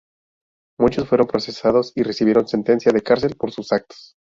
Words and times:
Muchos 0.79 1.07
fueron 1.07 1.27
procesados 1.27 1.91
y 1.95 2.01
recibieron 2.01 2.47
sentencia 2.47 2.91
de 2.91 3.03
cárcel 3.03 3.35
por 3.35 3.51
sus 3.51 3.71
actos. 3.71 4.15